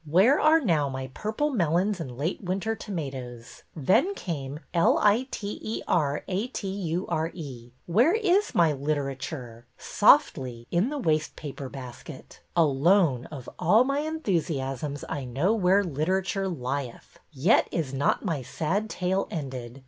[0.07, 3.61] Where are now my purple melons and late winter tomatoes?
[3.75, 7.69] Then came 1 i t e r a t u r e.
[7.85, 9.67] Where is my lit er a ture?
[9.77, 12.39] Softly,— in the waste paper basket.
[12.55, 17.19] Alone of all my en thusiasms I know where literature lieth.
[17.31, 19.79] Yet is not my sad tale ended.